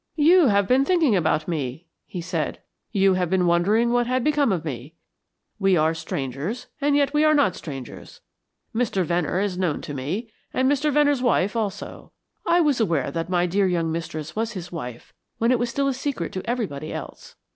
[0.17, 2.59] "You have been thinking about me," he said
[2.91, 4.95] "you have been wondering what had become of me.
[5.59, 8.19] We are strangers, and yet we are not strangers.
[8.73, 9.05] Mr.
[9.05, 10.91] Venner is known to me, and Mr.
[10.91, 12.13] Venner's wife also.
[12.47, 15.87] I was aware that my dear young mistress was his wife when it was still
[15.87, 17.35] a secret to everybody else.